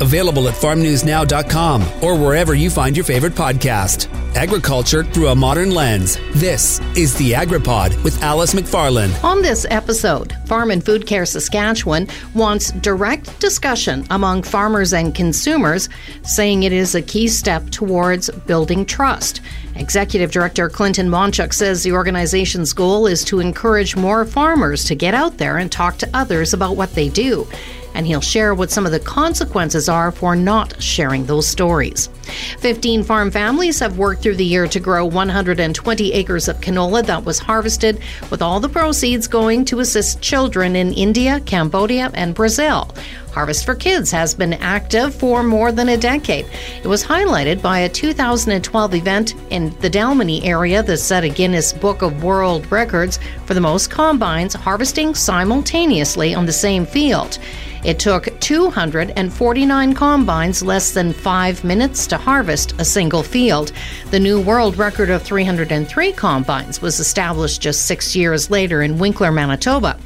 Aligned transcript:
Available 0.00 0.48
at 0.48 0.54
farmnewsnow.com 0.54 1.82
or 2.02 2.16
wherever 2.16 2.54
you 2.54 2.70
find 2.70 2.96
your 2.96 3.04
favorite 3.04 3.34
podcast. 3.34 4.08
Agriculture 4.34 5.04
through 5.04 5.28
a 5.28 5.34
modern 5.34 5.72
lens. 5.72 6.18
This 6.34 6.80
is 6.96 7.14
the 7.16 7.32
AgriPod 7.32 8.02
with 8.02 8.22
Alice 8.22 8.54
McFarland. 8.54 9.22
On 9.22 9.42
this 9.42 9.66
episode, 9.70 10.32
Farm 10.46 10.70
and 10.70 10.84
Food 10.84 11.06
Care 11.06 11.26
Saskatchewan 11.26 12.08
wants 12.34 12.70
direct 12.70 13.38
discussion 13.40 14.06
among 14.10 14.42
farmers 14.42 14.92
and 14.92 15.14
consumers, 15.14 15.88
saying 16.22 16.62
it 16.62 16.72
is 16.72 16.94
a 16.94 17.02
key 17.02 17.28
step 17.28 17.68
towards 17.70 18.30
building 18.46 18.86
trust. 18.86 19.40
Executive 19.76 20.30
Director 20.30 20.68
Clinton 20.68 21.08
Monchuk 21.08 21.52
says 21.52 21.82
the 21.82 21.92
organization's 21.92 22.72
goal 22.72 23.06
is 23.06 23.24
to 23.24 23.40
encourage 23.40 23.96
more 23.96 24.24
farmers 24.24 24.84
to 24.84 24.94
get 24.94 25.14
out 25.14 25.38
there 25.38 25.58
and 25.58 25.70
talk 25.70 25.96
to 25.98 26.10
others 26.14 26.54
about 26.54 26.76
what 26.76 26.94
they 26.94 27.08
do 27.08 27.46
and 27.94 28.06
he'll 28.06 28.20
share 28.20 28.54
what 28.54 28.70
some 28.70 28.86
of 28.86 28.92
the 28.92 29.00
consequences 29.00 29.88
are 29.88 30.10
for 30.10 30.36
not 30.36 30.80
sharing 30.82 31.26
those 31.26 31.46
stories. 31.46 32.08
15 32.58 33.02
farm 33.02 33.30
families 33.30 33.80
have 33.80 33.98
worked 33.98 34.22
through 34.22 34.36
the 34.36 34.44
year 34.44 34.66
to 34.68 34.80
grow 34.80 35.04
120 35.04 36.12
acres 36.12 36.48
of 36.48 36.60
canola 36.60 37.04
that 37.04 37.24
was 37.24 37.38
harvested, 37.38 38.00
with 38.30 38.42
all 38.42 38.60
the 38.60 38.68
proceeds 38.68 39.26
going 39.26 39.64
to 39.64 39.80
assist 39.80 40.20
children 40.20 40.76
in 40.76 40.92
India, 40.92 41.40
Cambodia, 41.40 42.10
and 42.14 42.34
Brazil. 42.34 42.88
Harvest 43.32 43.64
for 43.64 43.74
Kids 43.74 44.10
has 44.10 44.34
been 44.34 44.54
active 44.54 45.14
for 45.14 45.42
more 45.42 45.72
than 45.72 45.90
a 45.90 45.96
decade. 45.96 46.46
It 46.82 46.88
was 46.88 47.04
highlighted 47.04 47.62
by 47.62 47.80
a 47.80 47.88
2012 47.88 48.94
event 48.94 49.34
in 49.50 49.70
the 49.80 49.90
Dalmeny 49.90 50.44
area 50.44 50.82
that 50.82 50.98
set 50.98 51.24
a 51.24 51.28
Guinness 51.28 51.72
Book 51.72 52.02
of 52.02 52.24
World 52.24 52.70
Records 52.72 53.18
for 53.46 53.54
the 53.54 53.60
most 53.60 53.90
combines 53.90 54.54
harvesting 54.54 55.14
simultaneously 55.14 56.34
on 56.34 56.46
the 56.46 56.52
same 56.52 56.84
field. 56.84 57.38
It 57.84 57.98
took 57.98 58.39
249 58.50 59.94
combines 59.94 60.60
less 60.60 60.90
than 60.90 61.12
five 61.12 61.62
minutes 61.62 62.08
to 62.08 62.18
harvest 62.18 62.74
a 62.80 62.84
single 62.84 63.22
field. 63.22 63.70
The 64.10 64.18
new 64.18 64.40
world 64.40 64.76
record 64.76 65.08
of 65.08 65.22
303 65.22 66.10
combines 66.14 66.82
was 66.82 66.98
established 66.98 67.62
just 67.62 67.86
six 67.86 68.16
years 68.16 68.50
later 68.50 68.82
in 68.82 68.98
Winkler, 68.98 69.30
Manitoba. 69.30 69.96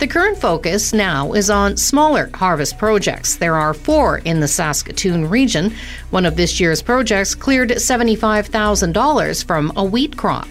The 0.00 0.08
current 0.08 0.38
focus 0.38 0.92
now 0.92 1.34
is 1.34 1.50
on 1.50 1.76
smaller 1.76 2.30
harvest 2.34 2.78
projects. 2.78 3.36
There 3.36 3.54
are 3.54 3.72
four 3.72 4.18
in 4.18 4.40
the 4.40 4.48
Saskatoon 4.48 5.30
region. 5.30 5.72
One 6.10 6.26
of 6.26 6.34
this 6.34 6.58
year's 6.58 6.82
projects 6.82 7.36
cleared 7.36 7.70
$75,000 7.70 9.44
from 9.44 9.72
a 9.76 9.84
wheat 9.84 10.16
crop. 10.16 10.48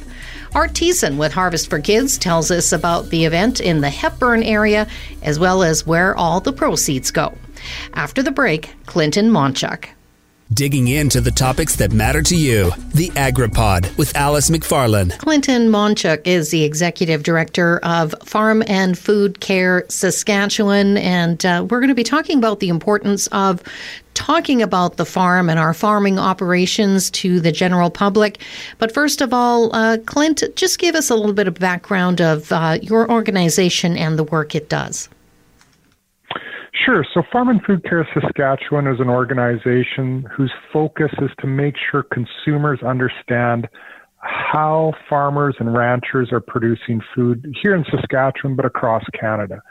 Art 0.56 0.74
Thiessen 0.74 1.18
with 1.18 1.34
Harvest 1.34 1.68
for 1.68 1.80
Kids 1.80 2.20
tells 2.20 2.52
us 2.52 2.72
about 2.72 3.10
the 3.10 3.26
event 3.26 3.60
in 3.60 3.82
the 3.82 3.90
Hepburn 3.90 4.44
area 4.44 4.88
as 5.24 5.40
well 5.40 5.64
as 5.64 5.88
where 5.88 6.16
all 6.16 6.42
the 6.42 6.54
proceeds 6.54 7.10
go. 7.10 7.36
After 7.96 8.22
the 8.22 8.30
break, 8.30 8.72
Clinton 8.86 9.32
Monchuk. 9.32 9.90
Digging 10.54 10.90
into 10.90 11.20
the 11.22 11.32
topics 11.32 11.78
that 11.78 11.92
matter 11.92 12.22
to 12.22 12.36
you. 12.36 12.72
The 12.94 13.10
AgriPod 13.12 13.98
with 13.98 14.16
Alice 14.16 14.52
McFarland. 14.52 15.18
Clinton 15.18 15.70
Monchuk 15.70 16.28
is 16.28 16.52
the 16.52 16.64
executive 16.64 17.24
director 17.24 17.80
of 17.80 18.14
Farm 18.24 18.62
and 18.68 18.96
Food 18.96 19.40
Care 19.40 19.86
Saskatchewan, 19.90 20.98
and 20.98 21.44
uh, 21.44 21.66
we're 21.68 21.80
going 21.80 21.88
to 21.88 21.96
be 21.96 22.04
talking 22.04 22.38
about 22.38 22.60
the 22.60 22.70
importance 22.70 23.26
of 23.28 23.64
talking 24.14 24.62
about 24.62 24.98
the 24.98 25.06
farm 25.06 25.50
and 25.50 25.60
our 25.60 25.74
farming 25.74 26.20
operations 26.20 27.10
to 27.12 27.40
the 27.40 27.52
general 27.52 27.90
public. 27.90 28.40
But 28.78 28.94
first 28.94 29.22
of 29.22 29.34
all, 29.34 29.76
uh, 29.76 29.98
Clint, 30.06 30.44
just 30.56 30.80
give 30.80 30.96
us 30.96 31.10
a 31.10 31.16
little 31.16 31.34
bit 31.34 31.48
of 31.48 31.56
background 31.56 32.22
of 32.22 32.52
uh, 32.52 32.80
your 32.82 33.10
organization 33.12 33.98
and 33.98 34.18
the 34.18 34.24
work 34.24 34.56
it 34.56 34.70
does. 34.70 35.10
Sure. 36.74 37.06
So 37.14 37.22
Farm 37.32 37.50
and 37.50 37.64
Food 37.64 37.84
Care 37.84 38.08
Saskatchewan 38.14 38.88
is 38.88 39.00
an 39.00 39.10
organization 39.10 40.26
whose 40.36 40.52
focus 40.72 41.12
is 41.22 41.30
to 41.40 41.48
make 41.48 41.76
sure 41.92 42.04
consumers 42.04 42.82
understand 42.82 43.68
how 44.18 44.94
farmers 45.10 45.56
and 45.60 45.74
ranchers 45.74 46.32
are 46.32 46.40
producing 46.40 47.02
food 47.14 47.56
here 47.62 47.76
in 47.76 47.86
Saskatchewan, 47.92 48.56
but 48.56 48.66
across 48.66 49.04
Canada. 49.20 49.62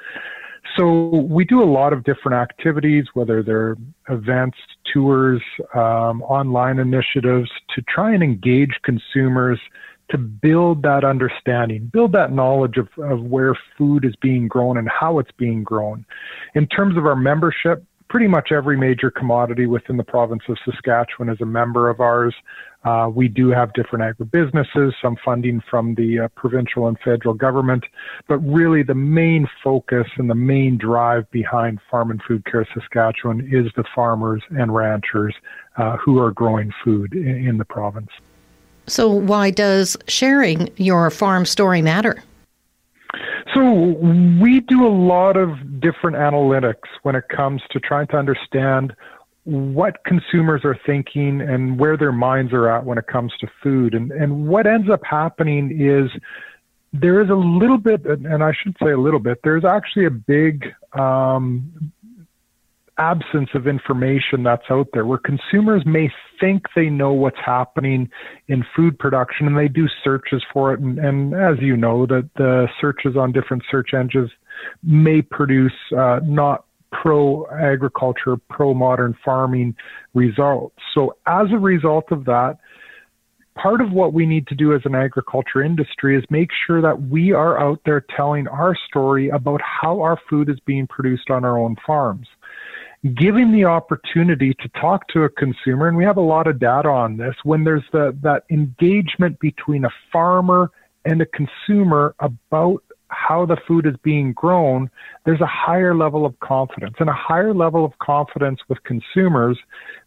So 0.77 1.27
we 1.29 1.45
do 1.45 1.63
a 1.63 1.67
lot 1.67 1.93
of 1.93 2.05
different 2.05 2.41
activities, 2.41 3.05
whether 3.15 3.43
they're 3.43 3.77
events, 4.09 4.57
tours, 4.93 5.43
um, 5.75 6.23
online 6.23 6.79
initiatives, 6.79 7.51
to 7.75 7.83
try 7.83 8.15
and 8.15 8.23
engage 8.23 8.73
consumers 8.83 9.59
to 10.11 10.19
build 10.19 10.83
that 10.83 11.05
understanding, 11.05 11.91
build 11.93 12.13
that 12.13 12.33
knowledge 12.33 12.77
of, 12.77 12.89
of 12.99 13.23
where 13.23 13.55
food 13.79 14.05
is 14.05 14.15
being 14.21 14.47
grown 14.47 14.77
and 14.77 14.89
how 14.89 15.19
it's 15.19 15.31
being 15.39 15.65
grown. 15.65 16.05
In 16.55 16.67
terms 16.67 16.97
of 16.97 17.07
our 17.07 17.17
membership, 17.17 17.85
pretty 18.13 18.29
much 18.29 18.53
every 18.53 18.77
major 18.77 19.11
commodity 19.11 19.65
within 19.65 19.97
the 19.97 20.05
province 20.05 20.43
of 20.47 20.59
Saskatchewan 20.67 21.31
is 21.31 21.41
a 21.41 21.47
member 21.47 21.89
of 21.89 21.99
ours. 21.99 22.35
Uh, 22.85 23.11
we 23.13 23.27
do 23.27 23.49
have 23.49 23.73
different 23.73 24.05
agribusinesses, 24.05 24.93
some 25.01 25.17
funding 25.25 25.63
from 25.71 25.95
the 25.95 26.21
uh, 26.21 26.29
provincial 26.37 26.89
and 26.89 26.99
federal 27.03 27.33
government, 27.33 27.83
but 28.29 28.37
really 28.41 28.83
the 28.83 28.95
main 28.95 29.49
focus 29.65 30.07
and 30.19 30.29
the 30.29 30.35
main 30.35 30.77
drive 30.77 31.29
behind 31.31 31.79
Farm 31.91 32.11
and 32.11 32.23
Food 32.29 32.45
Care 32.45 32.69
Saskatchewan 32.75 33.49
is 33.51 33.73
the 33.77 33.85
farmers 33.95 34.43
and 34.51 34.75
ranchers 34.75 35.35
uh, 35.79 35.97
who 35.97 36.19
are 36.19 36.33
growing 36.33 36.71
food 36.85 37.15
in, 37.15 37.49
in 37.49 37.57
the 37.57 37.65
province. 37.65 38.11
So, 38.89 39.09
why 39.09 39.51
does 39.53 39.97
sharing 40.07 40.69
your 40.77 41.09
farm 41.09 41.47
story 41.47 41.81
matter? 41.81 42.23
So, 43.55 43.97
we 44.41 44.61
do 44.61 44.87
a 44.87 44.89
lot 44.89 45.37
of 45.37 45.81
different 45.81 46.17
analytics 46.17 46.89
when 47.03 47.15
it 47.15 47.25
comes 47.29 47.61
to 47.71 47.81
trying 47.81 48.07
to 48.09 48.17
understand 48.17 48.95
what 49.45 50.05
consumers 50.05 50.63
are 50.65 50.79
thinking 50.87 51.41
and 51.41 51.79
where 51.79 51.97
their 51.97 52.13
minds 52.13 52.53
are 52.53 52.69
at 52.69 52.85
when 52.85 52.97
it 52.97 53.07
comes 53.09 53.33
to 53.41 53.49
food. 53.63 53.95
And, 53.95 54.13
and 54.13 54.47
what 54.47 54.67
ends 54.67 54.89
up 54.89 55.01
happening 55.05 55.81
is 55.81 56.11
there 56.93 57.21
is 57.21 57.31
a 57.31 57.35
little 57.35 57.79
bit, 57.79 58.05
and 58.05 58.45
I 58.45 58.53
should 58.53 58.77
say 58.83 58.91
a 58.91 58.99
little 58.99 59.19
bit, 59.19 59.41
there's 59.43 59.65
actually 59.65 60.07
a 60.07 60.11
big 60.11 60.67
um, 60.93 61.93
absence 62.99 63.49
of 63.55 63.67
information 63.67 64.43
that's 64.43 64.65
out 64.71 64.89
there 64.93 65.07
where 65.07 65.19
consumers 65.19 65.83
may 65.87 66.11
think 66.41 66.65
they 66.77 66.91
know 66.91 67.13
what's 67.13 67.39
happening 67.45 68.11
in 68.49 68.65
food 68.77 68.99
production 68.99 69.47
and 69.47 69.57
they 69.57 69.69
do 69.69 69.89
searches 70.05 70.43
for 70.53 70.75
it. 70.75 70.81
And, 70.81 70.99
and 70.99 71.35
as 71.35 71.57
you 71.61 71.77
know 71.77 72.07
that 72.07 72.29
the 72.37 72.69
searches 72.81 73.17
on 73.17 73.33
different 73.33 73.63
search 73.71 73.95
engines 73.95 74.31
may 74.83 75.23
produce 75.23 75.73
uh, 75.97 76.21
not 76.25 76.67
pro 76.93 77.47
agriculture 77.47 78.37
pro 78.51 78.75
modern 78.75 79.17
farming 79.25 79.75
results. 80.13 80.77
So 80.95 81.17
as 81.27 81.47
a 81.51 81.59
result 81.59 82.13
of 82.13 82.27
that 82.27 82.59
part 83.55 83.81
of 83.81 83.93
what 83.93 84.13
we 84.13 84.27
need 84.27 84.47
to 84.47 84.55
do 84.55 84.75
as 84.75 84.81
an 84.85 84.95
agriculture 84.95 85.63
industry 85.63 86.17
is 86.17 86.25
make 86.31 86.51
sure 86.67 86.81
that 86.81 87.03
we 87.03 87.33
are 87.33 87.59
out 87.59 87.81
there 87.85 88.05
telling 88.17 88.47
our 88.49 88.75
story 88.89 89.29
about 89.29 89.61
how 89.63 90.01
our 90.01 90.19
food 90.29 90.49
is 90.49 90.59
being 90.65 90.87
produced 90.87 91.31
on 91.31 91.45
our 91.45 91.59
own 91.59 91.77
farms 91.87 92.27
giving 93.17 93.51
the 93.53 93.65
opportunity 93.65 94.55
to 94.55 94.69
talk 94.81 95.09
to 95.09 95.25
a 95.25 95.29
consumer, 95.29 95.89
and 95.89 95.97
we 95.97 96.05
have 96.05 96.17
a 96.17 96.23
lot 96.23 96.47
of 96.47 96.61
data 96.61 96.89
on 96.89 97.17
this, 97.17 97.35
when 97.43 97.65
there's 97.65 97.83
the, 97.93 98.17
that 98.23 98.45
engagement 98.51 99.39
between 99.41 99.85
a 99.85 99.91
farmer 100.13 100.71
and 101.05 101.21
a 101.21 101.27
consumer 101.27 102.15
about 102.21 102.83
how 103.09 103.45
the 103.45 103.57
food 103.67 103.87
is 103.87 103.95
being 104.03 104.33
grown, 104.33 104.89
there's 105.25 105.41
a 105.41 105.47
higher 105.47 105.95
level 105.95 106.25
of 106.25 106.39
confidence. 106.41 106.95
And 106.99 107.11
a 107.11 107.15
higher 107.15 107.53
level 107.53 107.85
of 107.85 107.93
confidence 107.99 108.61
with 108.69 108.83
consumers 108.85 109.59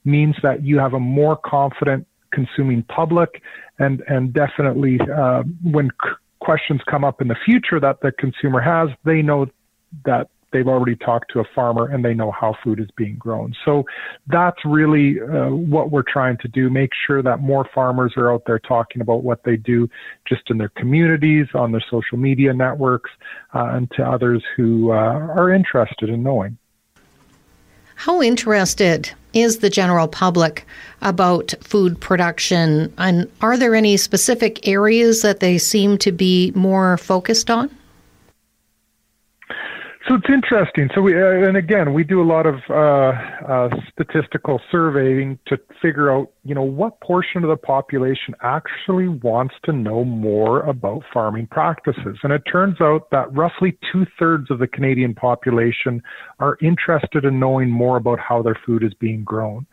means 0.06 0.36
that 0.42 0.64
you 0.64 0.80
have 0.80 0.94
a 0.94 1.00
more 1.00 1.36
confident 1.36 2.08
consuming 2.32 2.84
public 2.84 3.42
and, 3.78 4.02
and 4.08 4.34
definitely 4.34 5.00
uh, 5.02 5.44
when 5.64 5.90
c- 6.04 6.10
questions 6.40 6.82
come 6.90 7.04
up 7.04 7.22
in 7.22 7.28
the 7.28 7.36
future 7.46 7.80
that 7.80 8.02
the 8.02 8.12
consumer 8.14 8.60
has, 8.60 8.90
they 9.04 9.22
know 9.22 9.48
that 10.06 10.30
they've 10.52 10.68
already 10.68 10.96
talked 10.96 11.32
to 11.32 11.40
a 11.40 11.44
farmer 11.54 11.88
and 11.88 12.04
they 12.04 12.14
know 12.14 12.32
how 12.32 12.56
food 12.64 12.80
is 12.80 12.90
being 12.96 13.16
grown. 13.16 13.54
So 13.66 13.84
that's 14.28 14.64
really 14.66 15.20
uh, 15.22 15.50
what 15.50 15.92
we're 15.92 16.04
trying 16.04 16.38
to 16.38 16.48
do 16.48 16.70
make 16.70 16.92
sure 17.06 17.22
that 17.22 17.42
more 17.42 17.68
farmers 17.74 18.14
are 18.18 18.32
out 18.32 18.44
there 18.46 18.60
talking 18.60 19.02
about 19.02 19.24
what 19.24 19.44
they 19.44 19.58
do 19.58 19.90
just 20.28 20.50
in 20.50 20.58
their 20.58 20.70
communities, 20.70 21.48
on 21.54 21.72
their 21.72 21.84
social 21.90 22.18
media 22.18 22.54
networks, 22.54 23.12
uh, 23.54 23.70
and 23.74 23.92
to 23.92 24.04
others 24.04 24.44
who 24.56 24.92
uh, 24.92 24.96
are 24.96 25.52
interested 25.52 26.10
in 26.10 26.24
knowing. 26.24 26.58
How 27.96 28.22
interested 28.22 29.12
is 29.34 29.60
the 29.60 29.70
general 29.70 30.08
public 30.08 30.66
about 31.02 31.54
food 31.62 32.00
production? 32.00 32.94
And 32.98 33.32
are 33.42 33.58
there 33.58 33.74
any 33.74 33.98
specific 33.98 34.68
areas 34.68 35.22
that 35.22 35.40
they 35.40 35.58
seem 35.58 35.98
to 36.00 36.12
be 36.12 36.52
more 36.56 36.98
focused 36.98 37.50
on? 37.50 37.70
So 40.08 40.14
it's 40.14 40.30
interesting. 40.30 40.88
So 40.94 41.02
we, 41.02 41.20
uh, 41.20 41.48
and 41.48 41.58
again, 41.58 41.92
we 41.92 42.04
do 42.04 42.22
a 42.22 42.28
lot 42.28 42.46
of 42.46 42.56
uh, 42.70 43.14
uh, 43.52 43.70
statistical 43.92 44.62
surveying 44.72 45.40
to 45.48 45.58
figure 45.82 46.12
out, 46.16 46.32
you 46.44 46.54
know, 46.54 46.62
what 46.62 47.02
portion 47.02 47.44
of 47.44 47.50
the 47.50 47.58
population 47.58 48.36
actually 48.42 49.08
wants 49.08 49.56
to 49.64 49.72
know 49.72 50.04
more 50.04 50.62
about 50.62 51.02
farming 51.12 51.48
practices. 51.48 52.20
And 52.22 52.32
it 52.32 52.44
turns 52.52 52.80
out 52.82 53.10
that 53.10 53.34
roughly 53.34 53.80
two 53.92 54.06
thirds 54.20 54.52
of 54.52 54.60
the 54.60 54.68
Canadian 54.68 55.16
population 55.16 56.04
are 56.40 56.58
interested 56.62 57.26
in 57.26 57.40
knowing 57.40 57.72
more 57.72 57.98
about 57.98 58.20
how 58.20 58.44
their 58.44 58.60
food 58.64 58.84
is 58.84 58.94
being 59.00 59.24
grown. 59.24 59.66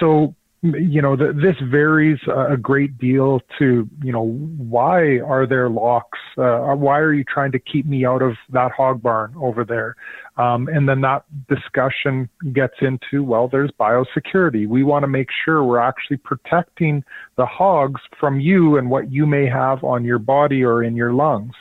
So 0.00 0.34
you 0.62 1.02
know, 1.02 1.16
the, 1.16 1.32
this 1.32 1.56
varies 1.70 2.18
a 2.34 2.56
great 2.56 2.98
deal 2.98 3.40
to, 3.58 3.88
you 4.02 4.12
know, 4.12 4.26
why 4.26 5.18
are 5.20 5.46
there 5.46 5.68
locks? 5.68 6.18
Uh, 6.38 6.74
why 6.74 6.98
are 6.98 7.12
you 7.12 7.24
trying 7.24 7.52
to 7.52 7.58
keep 7.58 7.86
me 7.86 8.04
out 8.04 8.22
of 8.22 8.32
that 8.50 8.72
hog 8.72 9.02
barn 9.02 9.34
over 9.40 9.64
there? 9.64 9.96
Um, 10.38 10.68
and 10.68 10.88
then 10.88 11.00
that 11.02 11.24
discussion 11.48 12.28
gets 12.52 12.74
into, 12.80 13.22
well, 13.22 13.48
there's 13.48 13.70
biosecurity. 13.78 14.66
We 14.66 14.82
want 14.82 15.02
to 15.02 15.08
make 15.08 15.28
sure 15.44 15.62
we're 15.62 15.78
actually 15.78 16.18
protecting 16.18 17.04
the 17.36 17.46
hogs 17.46 18.00
from 18.18 18.40
you 18.40 18.78
and 18.78 18.90
what 18.90 19.10
you 19.10 19.26
may 19.26 19.46
have 19.46 19.84
on 19.84 20.04
your 20.04 20.18
body 20.18 20.64
or 20.64 20.82
in 20.82 20.96
your 20.96 21.12
lungs. 21.12 21.54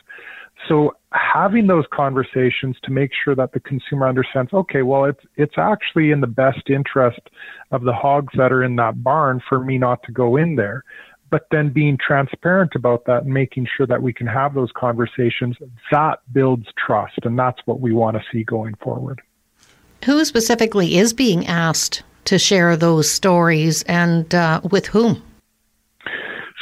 So 0.68 0.96
having 1.12 1.68
those 1.68 1.86
conversations 1.94 2.78
to 2.84 2.92
make 2.92 3.12
sure 3.24 3.36
that 3.36 3.52
the 3.54 3.60
consumer 3.60 4.08
understands, 4.08 4.52
okay, 4.54 4.82
well, 4.82 5.06
it's 5.06 5.24
it's 5.36 5.58
actually 5.58 6.12
in 6.12 6.22
the 6.22 6.28
best 6.28 6.70
interest 6.70 7.20
of 7.72 7.84
the 7.84 7.94
hogs 7.94 8.34
that 8.38 8.52
are 8.52 8.64
in 8.64 8.76
that 8.78 9.04
barn 9.04 9.42
for 9.48 9.64
me 9.64 9.78
not 9.78 10.02
to 10.04 10.12
go 10.12 10.38
in 10.38 10.56
there. 10.56 10.84
But 11.32 11.48
then 11.52 11.70
being 11.70 11.98
transparent 11.98 12.74
about 12.76 13.06
that 13.06 13.24
and 13.24 13.34
making 13.34 13.68
sure 13.76 13.88
that 13.88 14.02
we 14.02 14.14
can 14.14 14.28
have 14.28 14.54
those 14.54 14.72
conversations, 14.76 15.58
that 15.92 16.20
builds 16.32 16.68
trust, 16.78 17.20
and 17.24 17.38
that's 17.38 17.60
what 17.66 17.80
we 17.80 17.92
want 17.92 18.16
to 18.16 18.24
see 18.32 18.44
going 18.44 18.76
forward. 18.76 19.22
Who 20.06 20.24
specifically 20.24 20.98
is 20.98 21.14
being 21.14 21.48
asked 21.48 22.04
to 22.26 22.38
share 22.38 22.78
those 22.78 23.10
stories, 23.10 23.84
and 23.84 24.34
uh, 24.34 24.62
with 24.72 24.88
whom? 24.88 25.22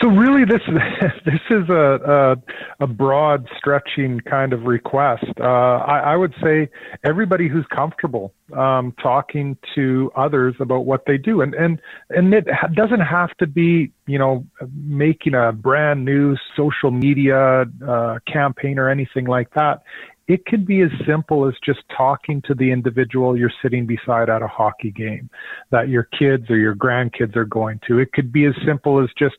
So 0.04 0.10
really, 0.10 0.44
this 0.44 0.60
this 1.26 1.40
is 1.50 1.70
a 1.70 2.36
a, 2.82 2.84
a 2.84 2.88
broad, 2.88 3.48
stretching 3.58 4.20
kind 4.20 4.52
of 4.52 4.64
request. 4.64 5.24
Uh, 5.40 5.46
I, 5.46 6.00
I, 6.00 6.16
would 6.18 6.34
say 6.44 6.70
everybody 7.06 7.48
who's 7.48 7.66
comfortable 7.74 8.34
um, 8.54 8.94
talking 9.02 9.56
to 9.76 10.12
others 10.14 10.56
about 10.60 10.86
what 10.86 11.06
they 11.08 11.18
do, 11.18 11.40
and 11.40 11.54
and 11.54 11.80
and 12.10 12.34
it 12.34 12.48
doesn't 12.76 13.00
have 13.00 13.30
to 13.38 13.48
be 13.48 13.94
you 14.06 14.20
know 14.20 14.46
making 14.76 15.36
a 15.36 15.54
brand 15.54 16.04
new 16.04 16.36
social 16.58 16.92
media 16.92 17.64
uh, 17.88 18.20
campaign 18.28 18.80
or 18.80 18.90
anything 18.90 19.24
like 19.24 19.54
that 19.54 19.84
it 20.28 20.46
could 20.46 20.66
be 20.66 20.82
as 20.82 20.90
simple 21.06 21.48
as 21.48 21.54
just 21.66 21.82
talking 21.96 22.42
to 22.44 22.54
the 22.54 22.72
individual 22.72 23.38
you're 23.38 23.52
sitting 23.62 23.86
beside 23.86 24.30
at 24.30 24.42
a 24.42 24.48
hockey 24.48 24.92
game 24.92 25.30
that 25.72 25.90
your 25.90 26.04
kids 26.04 26.50
or 26.50 26.58
your 26.58 26.76
grandkids 26.76 27.36
are 27.36 27.46
going 27.46 27.80
to. 27.88 28.00
It 28.00 28.14
could 28.14 28.32
be 28.32 28.46
as 28.46 28.54
simple 28.66 29.04
as 29.04 29.10
just 29.20 29.36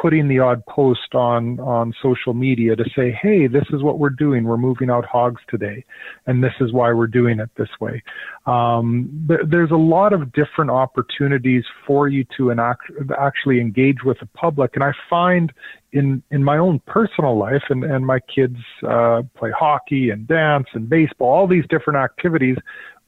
putting 0.00 0.28
the 0.28 0.38
odd 0.38 0.64
post 0.66 1.14
on, 1.14 1.60
on 1.60 1.92
social 2.02 2.32
media 2.32 2.74
to 2.76 2.84
say, 2.96 3.16
hey, 3.20 3.46
this 3.46 3.64
is 3.72 3.82
what 3.82 3.98
we're 3.98 4.10
doing. 4.10 4.44
We're 4.44 4.56
moving 4.56 4.88
out 4.88 5.04
hogs 5.04 5.42
today, 5.50 5.84
and 6.26 6.42
this 6.42 6.54
is 6.60 6.72
why 6.72 6.92
we're 6.92 7.06
doing 7.08 7.38
it 7.38 7.50
this 7.58 7.68
way. 7.78 8.02
Um, 8.44 9.28
there's 9.46 9.70
a 9.70 9.76
lot 9.76 10.12
of 10.12 10.32
different 10.32 10.70
opportunities 10.70 11.64
for 11.86 12.08
you 12.08 12.24
to 12.36 12.50
enact, 12.50 12.90
actually 13.16 13.60
engage 13.60 13.98
with 14.04 14.18
the 14.18 14.26
public, 14.26 14.72
and 14.74 14.82
I 14.82 14.92
find 15.08 15.52
in 15.92 16.22
in 16.32 16.42
my 16.42 16.58
own 16.58 16.80
personal 16.86 17.38
life, 17.38 17.62
and 17.68 17.84
and 17.84 18.04
my 18.04 18.18
kids 18.34 18.56
uh, 18.86 19.22
play 19.36 19.52
hockey 19.56 20.10
and 20.10 20.26
dance 20.26 20.66
and 20.72 20.88
baseball, 20.88 21.28
all 21.28 21.46
these 21.46 21.64
different 21.70 21.98
activities. 21.98 22.56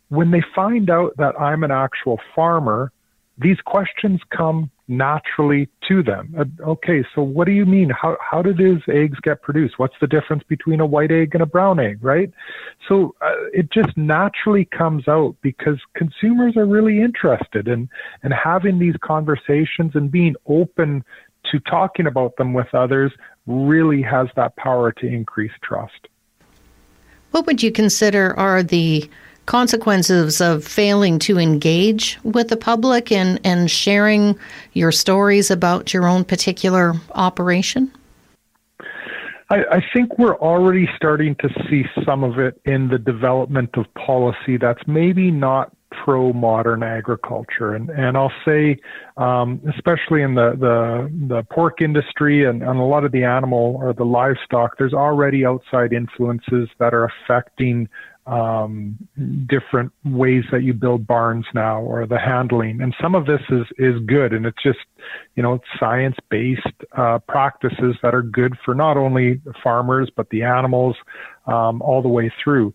When 0.09 0.31
they 0.31 0.43
find 0.55 0.89
out 0.89 1.17
that 1.17 1.35
I'm 1.41 1.65
an 1.65 1.73
actual 1.73 2.21
farmer, 2.37 2.93
these 3.39 3.61
questions 3.61 4.21
come 4.31 4.71
naturally 4.87 5.69
to 5.89 6.03
them. 6.03 6.35
Uh, 6.39 6.45
okay, 6.63 7.05
so 7.15 7.23
what 7.23 7.47
do 7.47 7.53
you 7.53 7.65
mean? 7.65 7.91
How 7.91 8.17
how 8.21 8.43
do 8.43 8.53
these 8.53 8.83
eggs 8.89 9.19
get 9.23 9.43
produced? 9.43 9.79
What's 9.79 9.95
the 10.01 10.07
difference 10.07 10.43
between 10.47 10.81
a 10.81 10.87
white 10.87 11.11
egg 11.11 11.31
and 11.35 11.43
a 11.43 11.47
brown 11.47 11.81
egg, 11.81 11.99
right? 12.03 12.31
So 12.89 13.15
uh, 13.21 13.33
it 13.53 13.71
just 13.73 13.97
naturally 13.97 14.67
comes 14.67 15.09
out 15.09 15.37
because 15.41 15.79
consumers 15.95 16.57
are 16.57 16.67
really 16.67 17.01
interested 17.01 17.67
in 17.67 17.89
and 18.23 18.33
having 18.33 18.79
these 18.79 18.97
conversations 19.03 19.93
and 19.95 20.11
being 20.11 20.37
open 20.47 21.03
to 21.51 21.61
talking 21.61 22.07
about 22.07 22.37
them 22.37 22.53
with 22.53 22.73
others 22.75 23.13
really 23.47 24.03
has 24.03 24.29
that 24.37 24.57
power 24.57 24.93
to 24.93 25.07
increase 25.07 25.53
trust. 25.63 26.09
What 27.31 27.47
would 27.47 27.63
you 27.63 27.73
consider 27.73 28.39
are 28.39 28.63
the 28.63 29.09
consequences 29.47 30.41
of 30.41 30.65
failing 30.65 31.19
to 31.21 31.39
engage 31.39 32.19
with 32.23 32.49
the 32.49 32.57
public 32.57 33.13
and, 33.13 33.41
and 33.45 33.71
sharing 33.71 34.39
your 34.73 34.93
stories 34.93 35.51
about 35.51 35.93
your 35.93 36.07
own 36.07 36.25
particular 36.25 36.95
operation? 37.13 37.91
I, 39.51 39.57
I, 39.71 39.85
think 39.93 40.19
we're 40.19 40.39
already 40.39 40.89
starting 40.97 41.37
to 41.37 41.49
see 41.69 41.85
some 42.05 42.25
of 42.25 42.39
it 42.39 42.61
in 42.65 42.89
the 42.89 42.99
development 42.99 43.71
of 43.75 43.85
policy 43.95 44.57
that's 44.57 44.81
maybe 44.87 45.31
not 45.31 45.71
pro 46.03 46.33
modern 46.33 46.83
agriculture. 46.83 47.75
And, 47.75 47.91
and 47.91 48.17
I'll 48.17 48.33
say, 48.45 48.79
um, 49.17 49.61
especially 49.75 50.23
in 50.23 50.35
the, 50.35 50.57
the, 50.59 51.11
the 51.29 51.43
pork 51.45 51.81
industry 51.81 52.45
and, 52.45 52.63
and 52.63 52.79
a 52.79 52.83
lot 52.83 53.05
of 53.05 53.13
the 53.13 53.25
animal 53.25 53.79
or 53.81 53.93
the 53.93 54.05
livestock, 54.05 54.77
there's 54.79 54.95
already 54.95 55.45
outside 55.45 55.93
influences 55.93 56.69
that 56.79 56.95
are 56.95 57.05
affecting 57.05 57.89
um, 58.27 58.97
different 59.47 59.93
ways 60.05 60.45
that 60.51 60.63
you 60.63 60.73
build 60.73 61.07
barns 61.07 61.45
now 61.55 61.81
or 61.81 62.07
the 62.07 62.19
handling. 62.19 62.81
And 62.81 62.95
some 63.01 63.15
of 63.15 63.27
this 63.27 63.41
is, 63.51 63.67
is 63.79 64.01
good. 64.07 64.33
And 64.33 64.47
it's 64.47 64.63
just, 64.63 64.79
you 65.37 65.43
know, 65.43 65.59
science 65.79 66.17
based 66.31 66.63
uh, 66.97 67.19
practices 67.29 67.97
that 68.03 68.15
are 68.15 68.23
good 68.23 68.57
for 68.65 68.75
not 68.75 68.97
only 68.97 69.41
farmers, 69.63 70.11
but 70.17 70.31
the 70.31 70.43
animals 70.43 70.97
um, 71.47 71.83
all 71.83 72.01
the 72.01 72.09
way 72.09 72.33
through. 72.43 72.73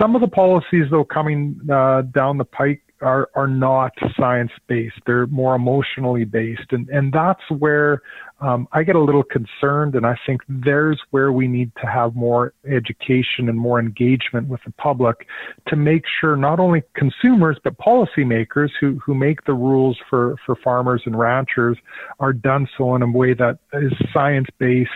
Some 0.00 0.14
of 0.14 0.20
the 0.20 0.28
policies, 0.28 0.86
though, 0.90 1.04
coming 1.04 1.58
uh, 1.70 2.02
down 2.02 2.38
the 2.38 2.44
pike 2.44 2.82
are, 3.00 3.28
are 3.34 3.48
not 3.48 3.92
science 4.16 4.52
based. 4.68 5.00
They're 5.06 5.26
more 5.26 5.56
emotionally 5.56 6.24
based. 6.24 6.70
And, 6.70 6.88
and 6.90 7.12
that's 7.12 7.42
where 7.50 8.02
um, 8.42 8.66
I 8.72 8.82
get 8.82 8.96
a 8.96 9.00
little 9.00 9.22
concerned, 9.22 9.94
and 9.94 10.04
I 10.04 10.16
think 10.26 10.40
there's 10.48 11.00
where 11.10 11.30
we 11.30 11.46
need 11.46 11.70
to 11.80 11.86
have 11.86 12.16
more 12.16 12.54
education 12.66 13.48
and 13.48 13.56
more 13.56 13.78
engagement 13.78 14.48
with 14.48 14.60
the 14.66 14.72
public 14.72 15.26
to 15.68 15.76
make 15.76 16.02
sure 16.20 16.36
not 16.36 16.58
only 16.58 16.82
consumers 16.96 17.56
but 17.62 17.78
policymakers 17.78 18.70
who, 18.80 19.00
who 19.04 19.14
make 19.14 19.44
the 19.44 19.54
rules 19.54 19.96
for, 20.10 20.34
for 20.44 20.56
farmers 20.56 21.02
and 21.06 21.16
ranchers 21.16 21.78
are 22.18 22.32
done 22.32 22.68
so 22.76 22.96
in 22.96 23.02
a 23.02 23.10
way 23.10 23.32
that 23.32 23.58
is 23.74 23.92
science 24.12 24.48
based 24.58 24.90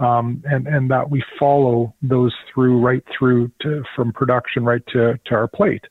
um, 0.00 0.42
and 0.44 0.66
and 0.66 0.90
that 0.90 1.10
we 1.10 1.22
follow 1.38 1.92
those 2.02 2.32
through 2.52 2.80
right 2.80 3.02
through 3.16 3.50
to 3.62 3.82
from 3.96 4.12
production 4.12 4.64
right 4.64 4.82
to 4.88 5.18
to 5.26 5.34
our 5.34 5.48
plate. 5.48 5.84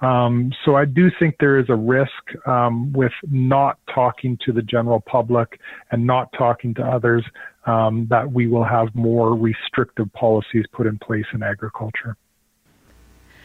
Um, 0.00 0.50
so 0.64 0.76
I 0.76 0.86
do 0.86 1.10
think 1.18 1.36
there 1.38 1.58
is 1.58 1.66
a 1.68 1.76
risk 1.76 2.10
um, 2.46 2.90
with 2.92 3.12
not 3.30 3.78
talking 3.94 4.38
to 4.46 4.52
the 4.52 4.62
general 4.62 5.00
public 5.00 5.60
and 5.90 6.06
not 6.06 6.32
talking 6.32 6.49
to 6.58 6.82
others 6.82 7.24
um, 7.66 8.06
that 8.10 8.32
we 8.32 8.46
will 8.46 8.64
have 8.64 8.94
more 8.94 9.34
restrictive 9.34 10.12
policies 10.12 10.64
put 10.72 10.86
in 10.86 10.98
place 10.98 11.26
in 11.32 11.42
agriculture. 11.42 12.16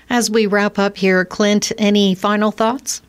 As 0.09 0.29
we 0.29 0.45
wrap 0.45 0.77
up 0.77 0.97
here, 0.97 1.23
Clint, 1.25 1.71
any 1.77 2.15
final 2.15 2.51
thoughts? 2.51 3.01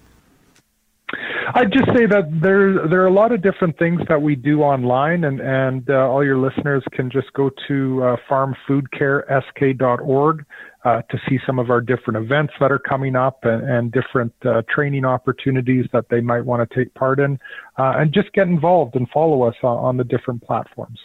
I'd 1.54 1.72
just 1.72 1.86
say 1.96 2.06
that 2.06 2.40
there 2.42 2.88
there 2.88 3.02
are 3.02 3.06
a 3.06 3.12
lot 3.12 3.30
of 3.32 3.40
different 3.40 3.78
things 3.78 4.02
that 4.08 4.20
we 4.20 4.34
do 4.34 4.62
online, 4.62 5.22
and 5.24 5.40
and 5.40 5.88
uh, 5.88 6.10
all 6.10 6.24
your 6.24 6.38
listeners 6.38 6.82
can 6.92 7.08
just 7.10 7.32
go 7.34 7.50
to 7.68 8.02
uh, 8.02 8.16
farmfoodcaresk.org 8.28 10.44
uh, 10.86 11.02
to 11.10 11.18
see 11.28 11.38
some 11.44 11.58
of 11.58 11.68
our 11.68 11.80
different 11.80 12.16
events 12.16 12.52
that 12.60 12.70
are 12.70 12.78
coming 12.78 13.16
up 13.16 13.44
and, 13.44 13.68
and 13.68 13.92
different 13.92 14.32
uh, 14.44 14.62
training 14.72 15.04
opportunities 15.04 15.84
that 15.92 16.08
they 16.10 16.20
might 16.20 16.44
want 16.44 16.68
to 16.68 16.74
take 16.76 16.94
part 16.94 17.18
in, 17.18 17.36
uh, 17.76 17.94
and 17.96 18.12
just 18.12 18.32
get 18.32 18.46
involved 18.46 18.94
and 18.94 19.08
follow 19.10 19.42
us 19.42 19.56
on, 19.64 19.76
on 19.78 19.96
the 19.96 20.04
different 20.04 20.40
platforms. 20.44 21.00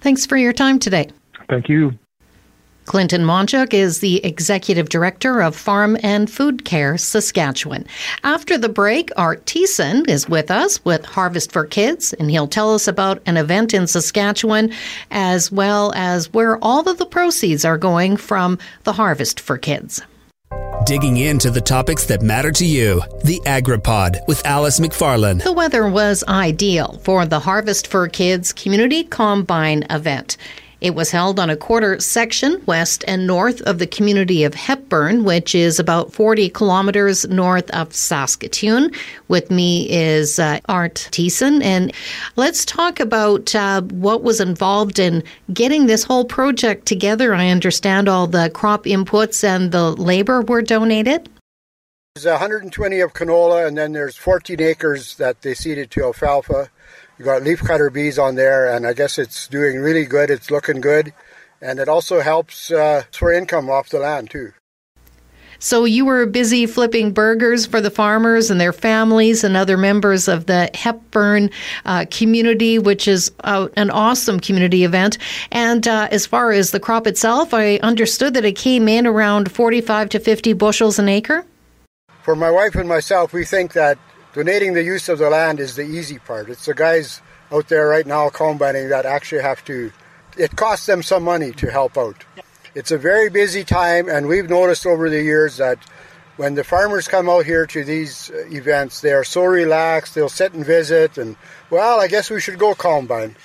Thanks 0.00 0.24
for 0.24 0.38
your 0.38 0.54
time 0.54 0.78
today. 0.78 1.10
Thank 1.50 1.68
you. 1.68 1.92
Clinton 2.90 3.24
Monchuk 3.24 3.72
is 3.72 4.00
the 4.00 4.16
Executive 4.26 4.88
Director 4.88 5.40
of 5.42 5.54
Farm 5.54 5.96
and 6.02 6.28
Food 6.28 6.64
Care 6.64 6.98
Saskatchewan. 6.98 7.86
After 8.24 8.58
the 8.58 8.68
break, 8.68 9.12
Art 9.16 9.46
Thiessen 9.46 10.08
is 10.08 10.28
with 10.28 10.50
us 10.50 10.84
with 10.84 11.04
Harvest 11.04 11.52
for 11.52 11.64
Kids, 11.64 12.12
and 12.14 12.32
he'll 12.32 12.48
tell 12.48 12.74
us 12.74 12.88
about 12.88 13.22
an 13.26 13.36
event 13.36 13.74
in 13.74 13.86
Saskatchewan 13.86 14.72
as 15.12 15.52
well 15.52 15.92
as 15.94 16.32
where 16.32 16.58
all 16.58 16.88
of 16.88 16.98
the 16.98 17.06
proceeds 17.06 17.64
are 17.64 17.78
going 17.78 18.16
from 18.16 18.58
the 18.82 18.94
Harvest 18.94 19.38
for 19.38 19.56
Kids. 19.56 20.02
Digging 20.84 21.18
into 21.18 21.52
the 21.52 21.60
topics 21.60 22.06
that 22.06 22.22
matter 22.22 22.50
to 22.50 22.66
you. 22.66 23.02
The 23.22 23.38
AgriPod 23.46 24.26
with 24.26 24.44
Alice 24.44 24.80
McFarland. 24.80 25.44
The 25.44 25.52
weather 25.52 25.88
was 25.88 26.24
ideal 26.26 27.00
for 27.04 27.24
the 27.24 27.38
Harvest 27.38 27.86
for 27.86 28.08
Kids 28.08 28.52
Community 28.52 29.04
Combine 29.04 29.84
event. 29.90 30.36
It 30.80 30.94
was 30.94 31.10
held 31.10 31.38
on 31.38 31.50
a 31.50 31.56
quarter 31.56 32.00
section 32.00 32.62
west 32.64 33.04
and 33.06 33.26
north 33.26 33.60
of 33.62 33.78
the 33.78 33.86
community 33.86 34.44
of 34.44 34.54
Hepburn, 34.54 35.24
which 35.24 35.54
is 35.54 35.78
about 35.78 36.12
40 36.12 36.48
kilometers 36.48 37.28
north 37.28 37.70
of 37.70 37.94
Saskatoon. 37.94 38.90
With 39.28 39.50
me 39.50 39.90
is 39.90 40.38
uh, 40.38 40.60
Art 40.68 41.08
Thiessen, 41.12 41.62
and 41.62 41.92
let's 42.36 42.64
talk 42.64 42.98
about 42.98 43.54
uh, 43.54 43.82
what 43.82 44.22
was 44.22 44.40
involved 44.40 44.98
in 44.98 45.22
getting 45.52 45.86
this 45.86 46.02
whole 46.02 46.24
project 46.24 46.86
together. 46.86 47.34
I 47.34 47.48
understand 47.48 48.08
all 48.08 48.26
the 48.26 48.50
crop 48.54 48.84
inputs 48.84 49.44
and 49.44 49.72
the 49.72 49.90
labor 49.90 50.40
were 50.40 50.62
donated. 50.62 51.28
There's 52.14 52.24
120 52.26 53.00
of 53.00 53.12
canola, 53.12 53.68
and 53.68 53.78
then 53.78 53.92
there's 53.92 54.16
14 54.16 54.60
acres 54.60 55.16
that 55.16 55.42
they 55.42 55.54
seeded 55.54 55.90
to 55.92 56.04
alfalfa 56.04 56.70
you 57.20 57.26
got 57.26 57.42
leafcutter 57.42 57.92
bees 57.92 58.18
on 58.18 58.34
there, 58.34 58.74
and 58.74 58.86
I 58.86 58.94
guess 58.94 59.18
it's 59.18 59.46
doing 59.46 59.78
really 59.78 60.06
good. 60.06 60.30
It's 60.30 60.50
looking 60.50 60.80
good, 60.80 61.12
and 61.60 61.78
it 61.78 61.86
also 61.86 62.20
helps 62.20 62.70
uh, 62.70 63.02
for 63.12 63.30
income 63.30 63.68
off 63.68 63.90
the 63.90 63.98
land 63.98 64.30
too. 64.30 64.54
So 65.58 65.84
you 65.84 66.06
were 66.06 66.24
busy 66.24 66.64
flipping 66.64 67.12
burgers 67.12 67.66
for 67.66 67.82
the 67.82 67.90
farmers 67.90 68.50
and 68.50 68.58
their 68.58 68.72
families 68.72 69.44
and 69.44 69.54
other 69.54 69.76
members 69.76 70.28
of 70.28 70.46
the 70.46 70.70
Hepburn 70.72 71.50
uh, 71.84 72.06
community, 72.10 72.78
which 72.78 73.06
is 73.06 73.30
uh, 73.44 73.68
an 73.76 73.90
awesome 73.90 74.40
community 74.40 74.84
event. 74.84 75.18
And 75.52 75.86
uh, 75.86 76.08
as 76.10 76.24
far 76.24 76.52
as 76.52 76.70
the 76.70 76.80
crop 76.80 77.06
itself, 77.06 77.52
I 77.52 77.76
understood 77.82 78.32
that 78.32 78.46
it 78.46 78.56
came 78.56 78.88
in 78.88 79.06
around 79.06 79.52
45 79.52 80.08
to 80.08 80.20
50 80.20 80.54
bushels 80.54 80.98
an 80.98 81.10
acre. 81.10 81.44
For 82.22 82.34
my 82.34 82.50
wife 82.50 82.76
and 82.76 82.88
myself, 82.88 83.34
we 83.34 83.44
think 83.44 83.74
that 83.74 83.98
donating 84.32 84.74
the 84.74 84.82
use 84.82 85.08
of 85.08 85.18
the 85.18 85.30
land 85.30 85.60
is 85.60 85.76
the 85.76 85.82
easy 85.82 86.18
part. 86.18 86.48
It's 86.48 86.66
the 86.66 86.74
guys 86.74 87.20
out 87.52 87.68
there 87.68 87.88
right 87.88 88.06
now 88.06 88.30
combining 88.30 88.88
that 88.90 89.06
actually 89.06 89.42
have 89.42 89.64
to, 89.64 89.92
it 90.36 90.56
costs 90.56 90.86
them 90.86 91.02
some 91.02 91.24
money 91.24 91.52
to 91.52 91.70
help 91.70 91.98
out. 91.98 92.24
It's 92.74 92.92
a 92.92 92.98
very 92.98 93.30
busy 93.30 93.64
time, 93.64 94.08
and 94.08 94.28
we've 94.28 94.48
noticed 94.48 94.86
over 94.86 95.10
the 95.10 95.22
years 95.22 95.56
that 95.56 95.78
when 96.36 96.54
the 96.54 96.64
farmers 96.64 97.08
come 97.08 97.28
out 97.28 97.44
here 97.44 97.66
to 97.66 97.84
these 97.84 98.30
uh, 98.30 98.46
events, 98.50 99.00
they 99.00 99.12
are 99.12 99.24
so 99.24 99.44
relaxed, 99.44 100.14
they'll 100.14 100.28
sit 100.28 100.54
and 100.54 100.64
visit, 100.64 101.18
and 101.18 101.36
well, 101.68 102.00
I 102.00 102.06
guess 102.06 102.30
we 102.30 102.40
should 102.40 102.58
go 102.58 102.74
combine. 102.74 103.36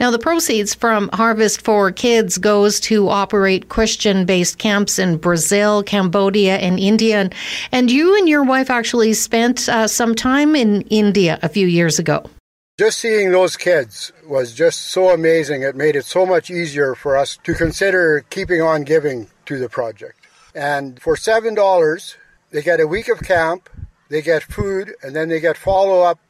Now, 0.00 0.12
the 0.12 0.18
proceeds 0.18 0.74
from 0.74 1.10
Harvest 1.12 1.62
for 1.62 1.90
Kids 1.90 2.38
goes 2.38 2.78
to 2.80 3.08
operate 3.08 3.68
Christian-based 3.68 4.56
camps 4.56 4.96
in 4.96 5.16
Brazil, 5.16 5.82
Cambodia, 5.82 6.58
and 6.58 6.78
India. 6.78 7.30
And 7.72 7.90
you 7.90 8.16
and 8.16 8.28
your 8.28 8.44
wife 8.44 8.70
actually 8.70 9.12
spent 9.14 9.68
uh, 9.68 9.88
some 9.88 10.14
time 10.14 10.54
in 10.54 10.82
India 10.82 11.40
a 11.42 11.48
few 11.48 11.66
years 11.66 11.98
ago. 11.98 12.24
Just 12.78 13.00
seeing 13.00 13.32
those 13.32 13.56
kids 13.56 14.12
was 14.24 14.54
just 14.54 14.92
so 14.92 15.08
amazing. 15.08 15.62
It 15.62 15.74
made 15.74 15.96
it 15.96 16.04
so 16.04 16.24
much 16.24 16.48
easier 16.48 16.94
for 16.94 17.16
us 17.16 17.36
to 17.42 17.52
consider 17.52 18.24
keeping 18.30 18.62
on 18.62 18.84
giving 18.84 19.26
to 19.46 19.58
the 19.58 19.68
project. 19.68 20.28
And 20.54 21.02
for 21.02 21.16
$7, 21.16 22.16
they 22.52 22.62
get 22.62 22.78
a 22.78 22.86
week 22.86 23.08
of 23.08 23.20
camp, 23.20 23.68
they 24.10 24.22
get 24.22 24.44
food, 24.44 24.94
and 25.02 25.16
then 25.16 25.28
they 25.28 25.40
get 25.40 25.56
follow 25.56 26.02
up 26.02 26.20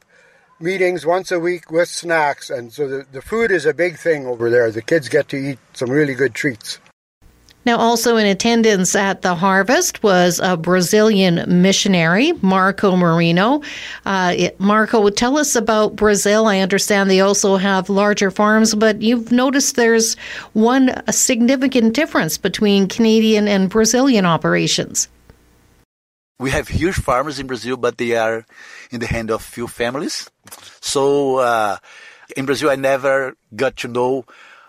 meetings 0.59 1.05
once 1.05 1.31
a 1.31 1.39
week 1.39 1.71
with 1.71 1.89
snacks. 1.89 2.49
And 2.49 2.71
so 2.71 2.87
the, 2.87 3.05
the 3.11 3.21
food 3.21 3.51
is 3.51 3.65
a 3.65 3.73
big 3.73 3.97
thing 3.97 4.25
over 4.25 4.49
there. 4.49 4.71
The 4.71 4.81
kids 4.81 5.09
get 5.09 5.29
to 5.29 5.37
eat 5.37 5.59
some 5.73 5.89
really 5.89 6.15
good 6.15 6.33
treats. 6.33 6.79
Now, 7.65 7.77
also 7.77 8.15
in 8.15 8.25
attendance 8.25 8.95
at 8.95 9.21
the 9.21 9.35
harvest 9.35 10.01
was 10.01 10.39
a 10.41 10.55
Brazilian 10.55 11.61
missionary, 11.61 12.31
Marco 12.41 12.95
Marino. 12.95 13.61
Uh, 14.05 14.49
Marco, 14.59 15.09
tell 15.09 15.37
us 15.37 15.55
about 15.55 15.95
Brazil. 15.95 16.47
I 16.47 16.59
understand 16.59 17.09
they 17.09 17.19
also 17.19 17.57
have 17.57 17.89
larger 17.89 18.31
farms, 18.31 18.73
but 18.73 19.01
you've 19.01 19.31
noticed 19.31 19.75
there's 19.75 20.15
one 20.53 20.89
significant 21.11 21.93
difference 21.93 22.37
between 22.37 22.87
Canadian 22.87 23.47
and 23.47 23.69
Brazilian 23.69 24.25
operations. 24.25 25.09
We 26.39 26.51
have 26.51 26.69
huge 26.69 26.95
farmers 26.95 27.39
in 27.39 27.47
Brazil, 27.47 27.75
but 27.77 27.97
they 27.97 28.15
are 28.15 28.45
in 28.91 29.01
the 29.01 29.07
hand 29.07 29.29
of 29.29 29.43
few 29.43 29.67
families. 29.67 30.29
So 30.79 31.37
uh, 31.37 31.77
in 32.35 32.45
Brazil, 32.45 32.69
I 32.69 32.75
never 32.75 33.35
got 33.55 33.75
to 33.77 33.87
know 33.87 34.25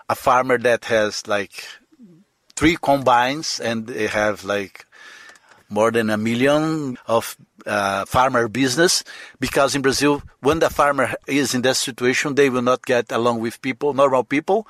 a 0.09 0.17
farmer 0.17 0.59
that 0.59 0.87
has 0.87 1.27
like 1.29 1.65
three 2.57 2.77
combines 2.77 3.61
and 3.61 3.87
they 3.87 4.09
have 4.09 4.45
like 4.45 4.85
more 5.71 5.93
than 5.93 6.11
a 6.11 6.17
million 6.19 6.99
of 7.07 7.37
uh, 7.65 8.05
farmer 8.05 8.49
business 8.49 9.05
because 9.39 9.75
in 9.75 9.83
Brazil, 9.83 10.23
when 10.41 10.59
the 10.59 10.69
farmer 10.69 11.15
is 11.27 11.55
in 11.55 11.63
that 11.63 11.77
situation, 11.77 12.35
they 12.35 12.51
will 12.51 12.63
not 12.63 12.85
get 12.85 13.13
along 13.13 13.41
with 13.41 13.63
people, 13.63 13.95
normal 13.95 14.25
people, 14.25 14.67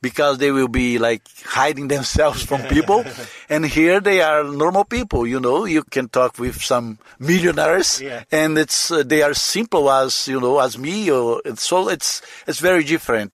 because 0.00 0.38
they 0.38 0.50
will 0.50 0.68
be 0.68 0.98
like 0.98 1.22
hiding 1.44 1.88
themselves 1.94 2.42
from 2.42 2.62
people. 2.62 3.04
and 3.48 3.64
here 3.64 4.00
they 4.00 4.20
are 4.22 4.44
normal 4.44 4.84
people, 4.84 5.26
you 5.26 5.40
know, 5.40 5.64
you 5.64 5.82
can 5.82 6.08
talk 6.08 6.38
with 6.38 6.62
some 6.62 6.98
millionaires 7.18 8.00
yeah. 8.00 8.24
and 8.30 8.58
it's, 8.58 8.90
uh, 8.90 9.02
they 9.04 9.22
are 9.22 9.34
simple 9.34 9.90
as, 9.90 10.28
you 10.28 10.40
know, 10.40 10.58
as 10.58 10.78
me. 10.78 11.10
Or, 11.10 11.40
so 11.56 11.88
it's, 11.88 12.22
it's 12.46 12.60
very 12.60 12.84
different. 12.84 13.32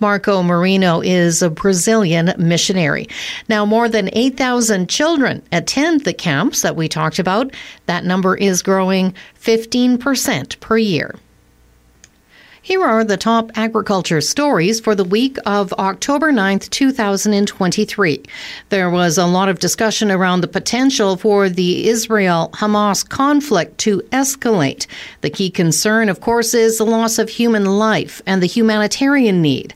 Marco 0.00 0.42
Marino 0.42 1.00
is 1.00 1.42
a 1.42 1.50
Brazilian 1.50 2.32
missionary. 2.38 3.08
Now, 3.48 3.64
more 3.64 3.88
than 3.88 4.10
8,000 4.12 4.88
children 4.88 5.42
attend 5.50 6.04
the 6.04 6.12
camps 6.12 6.62
that 6.62 6.76
we 6.76 6.88
talked 6.88 7.18
about. 7.18 7.52
That 7.86 8.04
number 8.04 8.36
is 8.36 8.62
growing 8.62 9.14
15% 9.40 10.60
per 10.60 10.78
year. 10.78 11.16
Here 12.60 12.82
are 12.84 13.04
the 13.04 13.16
top 13.16 13.52
agriculture 13.54 14.20
stories 14.20 14.80
for 14.80 14.96
the 14.96 15.04
week 15.04 15.38
of 15.46 15.72
October 15.74 16.32
9th, 16.32 16.68
2023. 16.70 18.22
There 18.70 18.90
was 18.90 19.16
a 19.16 19.26
lot 19.26 19.48
of 19.48 19.60
discussion 19.60 20.10
around 20.10 20.40
the 20.40 20.48
potential 20.48 21.16
for 21.16 21.48
the 21.48 21.88
Israel 21.88 22.50
Hamas 22.54 23.08
conflict 23.08 23.78
to 23.78 24.00
escalate. 24.10 24.88
The 25.20 25.30
key 25.30 25.50
concern, 25.50 26.08
of 26.08 26.20
course, 26.20 26.52
is 26.52 26.78
the 26.78 26.84
loss 26.84 27.20
of 27.20 27.28
human 27.28 27.64
life 27.64 28.20
and 28.26 28.42
the 28.42 28.46
humanitarian 28.46 29.40
need. 29.40 29.72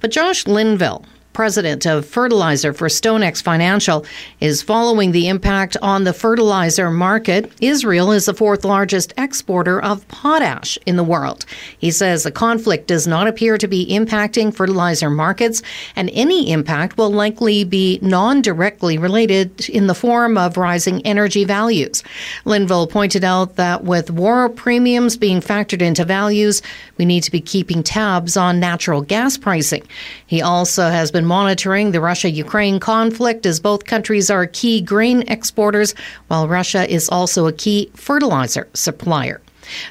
But 0.00 0.10
Josh 0.10 0.46
Linville, 0.46 1.06
president 1.36 1.84
of 1.84 2.06
fertilizer 2.06 2.72
for 2.72 2.88
StoneX 2.88 3.42
Financial, 3.42 4.06
is 4.40 4.62
following 4.62 5.12
the 5.12 5.28
impact 5.28 5.76
on 5.82 6.04
the 6.04 6.14
fertilizer 6.14 6.90
market. 6.90 7.52
Israel 7.60 8.10
is 8.10 8.24
the 8.24 8.32
fourth 8.32 8.64
largest 8.64 9.12
exporter 9.18 9.78
of 9.82 10.08
potash 10.08 10.78
in 10.86 10.96
the 10.96 11.04
world. 11.04 11.44
He 11.76 11.90
says 11.90 12.22
the 12.22 12.30
conflict 12.30 12.86
does 12.86 13.06
not 13.06 13.28
appear 13.28 13.58
to 13.58 13.68
be 13.68 13.86
impacting 13.86 14.54
fertilizer 14.54 15.10
markets, 15.10 15.60
and 15.94 16.08
any 16.14 16.50
impact 16.50 16.96
will 16.96 17.10
likely 17.10 17.64
be 17.64 17.98
non 18.00 18.40
directly 18.40 18.96
related 18.96 19.68
in 19.68 19.88
the 19.88 19.94
form 19.94 20.38
of 20.38 20.56
rising 20.56 21.02
energy 21.04 21.44
values. 21.44 22.02
Linville 22.46 22.86
pointed 22.86 23.24
out 23.24 23.56
that 23.56 23.84
with 23.84 24.10
war 24.10 24.48
premiums 24.48 25.18
being 25.18 25.42
factored 25.42 25.82
into 25.82 26.06
values, 26.06 26.62
we 26.96 27.04
need 27.04 27.24
to 27.24 27.30
be 27.30 27.42
keeping 27.42 27.82
tabs 27.82 28.38
on 28.38 28.58
natural 28.58 29.02
gas 29.02 29.36
pricing. 29.36 29.82
He 30.26 30.40
also 30.40 30.88
has 30.88 31.10
been 31.10 31.25
monitoring 31.26 31.90
the 31.90 32.00
Russia 32.00 32.30
Ukraine 32.30 32.80
conflict 32.80 33.46
as 33.46 33.60
both 33.60 33.84
countries 33.84 34.30
are 34.30 34.46
key 34.46 34.80
grain 34.80 35.22
exporters, 35.28 35.94
while 36.28 36.48
Russia 36.48 36.88
is 36.90 37.08
also 37.08 37.46
a 37.46 37.52
key 37.52 37.90
fertilizer 37.94 38.68
supplier. 38.74 39.40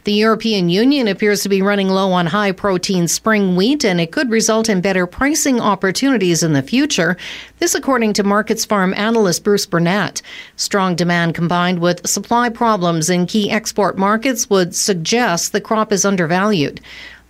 The 0.05 0.13
European 0.13 0.69
Union 0.69 1.07
appears 1.07 1.41
to 1.43 1.49
be 1.49 1.61
running 1.61 1.89
low 1.89 2.11
on 2.13 2.27
high 2.27 2.51
protein 2.51 3.07
spring 3.07 3.55
wheat, 3.55 3.83
and 3.83 3.99
it 3.99 4.11
could 4.11 4.29
result 4.29 4.69
in 4.69 4.81
better 4.81 5.05
pricing 5.05 5.59
opportunities 5.59 6.43
in 6.43 6.53
the 6.53 6.61
future. 6.61 7.17
This, 7.59 7.75
according 7.75 8.13
to 8.13 8.23
Markets 8.23 8.65
Farm 8.65 8.93
analyst 8.93 9.43
Bruce 9.43 9.65
Burnett. 9.65 10.21
Strong 10.55 10.95
demand 10.95 11.35
combined 11.35 11.79
with 11.79 12.07
supply 12.07 12.49
problems 12.49 13.09
in 13.09 13.25
key 13.25 13.51
export 13.51 13.97
markets 13.97 14.49
would 14.49 14.75
suggest 14.75 15.51
the 15.51 15.61
crop 15.61 15.91
is 15.91 16.05
undervalued. 16.05 16.79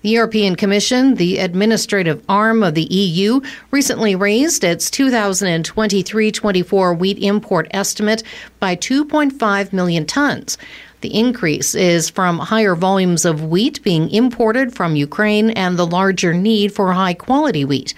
The 0.06 0.12
European 0.12 0.56
Commission, 0.56 1.16
the 1.16 1.40
administrative 1.40 2.24
arm 2.30 2.62
of 2.62 2.76
the 2.76 2.84
EU, 2.84 3.42
recently 3.72 4.16
raised 4.16 4.64
its 4.64 4.92
2023 4.92 6.32
24 6.32 6.94
wheat 6.94 7.18
import 7.18 7.68
estimate 7.72 8.22
by 8.60 8.76
2.5 8.76 9.74
million 9.74 10.06
tons. 10.06 10.60
The 11.02 11.12
increase 11.12 11.74
is 11.74 12.08
from 12.08 12.38
higher 12.38 12.76
volumes 12.76 13.26
of 13.26 13.46
wheat 13.46 13.82
being 13.82 14.12
imported 14.12 14.76
from 14.76 14.96
Ukraine 14.96 15.50
and 15.50 15.76
the 15.76 15.88
larger 15.88 16.36
need 16.36 16.72
for 16.72 16.94
high 16.94 17.16
quality 17.16 17.66
wheat. 17.66 17.96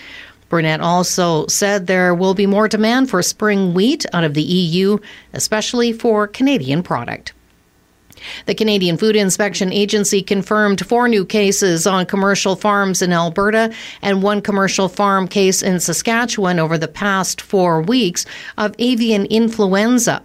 Burnett 0.48 0.80
also 0.80 1.46
said 1.48 1.88
there 1.88 2.16
will 2.16 2.34
be 2.34 2.46
more 2.46 2.70
demand 2.70 3.10
for 3.10 3.22
spring 3.22 3.74
wheat 3.74 4.06
out 4.14 4.24
of 4.24 4.34
the 4.34 4.44
EU, 4.44 4.98
especially 5.34 5.92
for 5.92 6.26
Canadian 6.26 6.84
product. 6.84 7.34
The 8.46 8.56
Canadian 8.56 8.98
Food 8.98 9.16
Inspection 9.16 9.72
Agency 9.72 10.22
confirmed 10.22 10.86
four 10.86 11.08
new 11.08 11.26
cases 11.26 11.86
on 11.88 12.06
commercial 12.06 12.56
farms 12.56 13.02
in 13.02 13.14
Alberta 13.14 13.74
and 14.02 14.24
one 14.24 14.42
commercial 14.42 14.90
farm 14.90 15.28
case 15.28 15.62
in 15.62 15.80
Saskatchewan 15.80 16.60
over 16.60 16.78
the 16.78 16.88
past 16.88 17.42
four 17.42 17.82
weeks 17.82 18.26
of 18.58 18.76
avian 18.80 19.26
influenza. 19.26 20.22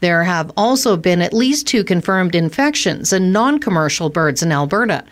There 0.00 0.24
have 0.24 0.50
also 0.56 0.96
been 0.96 1.20
at 1.20 1.34
least 1.34 1.66
two 1.66 1.84
confirmed 1.84 2.34
infections 2.34 3.12
in 3.12 3.32
non 3.32 3.58
commercial 3.58 4.08
birds 4.08 4.42
in 4.42 4.50
Alberta. 4.50 5.04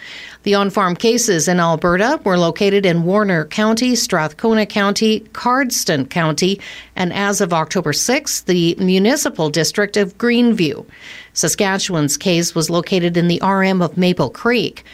The 0.44 0.54
on 0.54 0.70
farm 0.70 0.96
cases 0.96 1.46
in 1.46 1.60
Alberta 1.60 2.20
were 2.24 2.38
located 2.38 2.86
in 2.86 3.04
Warner 3.04 3.44
County, 3.44 3.94
Strathcona 3.94 4.64
County, 4.64 5.20
Cardston 5.32 6.08
County, 6.08 6.60
and 6.96 7.12
as 7.12 7.40
of 7.40 7.52
October 7.52 7.92
6th, 7.92 8.46
the 8.46 8.74
municipal 8.78 9.50
district 9.50 9.96
of 9.96 10.16
Greenview. 10.16 10.86
Saskatchewan's 11.34 12.16
case 12.16 12.54
was 12.54 12.70
located 12.70 13.16
in 13.16 13.28
the 13.28 13.40
RM 13.44 13.82
of 13.82 13.96
Maple 13.98 14.30
Creek. 14.30 14.84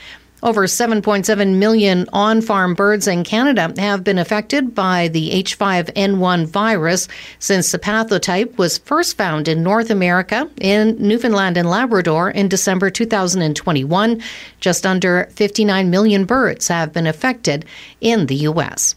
Over 0.44 0.66
7.7 0.66 1.56
million 1.56 2.06
on 2.12 2.42
farm 2.42 2.74
birds 2.74 3.08
in 3.08 3.24
Canada 3.24 3.72
have 3.78 4.04
been 4.04 4.18
affected 4.18 4.74
by 4.74 5.08
the 5.08 5.30
H5N1 5.30 6.44
virus 6.48 7.08
since 7.38 7.72
the 7.72 7.78
pathotype 7.78 8.58
was 8.58 8.76
first 8.76 9.16
found 9.16 9.48
in 9.48 9.62
North 9.62 9.88
America 9.88 10.50
in 10.60 10.98
Newfoundland 10.98 11.56
and 11.56 11.70
Labrador 11.70 12.28
in 12.28 12.48
December 12.48 12.90
2021. 12.90 14.22
Just 14.60 14.84
under 14.84 15.30
59 15.32 15.88
million 15.88 16.26
birds 16.26 16.68
have 16.68 16.92
been 16.92 17.06
affected 17.06 17.64
in 18.02 18.26
the 18.26 18.36
U.S. 18.36 18.96